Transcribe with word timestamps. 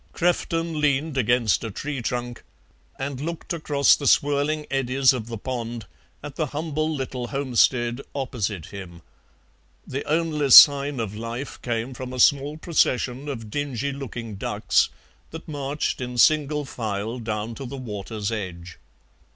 Crefton 0.13 0.81
leaned 0.81 1.15
against 1.15 1.63
a 1.63 1.69
tree 1.69 2.01
trunk 2.01 2.41
and 2.97 3.21
looked 3.21 3.53
across 3.53 3.95
the 3.95 4.07
swirling 4.07 4.65
eddies 4.71 5.13
of 5.13 5.27
the 5.27 5.37
pond 5.37 5.85
at 6.23 6.37
the 6.37 6.47
humble 6.47 6.91
little 6.91 7.27
homestead 7.27 8.01
opposite 8.15 8.65
him; 8.65 9.03
the 9.85 10.03
only 10.05 10.49
sign 10.49 10.99
of 10.99 11.13
life 11.15 11.61
came 11.61 11.93
from 11.93 12.13
a 12.13 12.19
small 12.19 12.57
procession 12.57 13.29
of 13.29 13.51
dingy 13.51 13.91
looking 13.91 14.37
ducks 14.37 14.89
that 15.29 15.47
marched 15.47 16.01
in 16.01 16.17
single 16.17 16.65
file 16.65 17.19
down 17.19 17.53
to 17.53 17.67
the 17.67 17.77
water's 17.77 18.31
edge. 18.31 18.79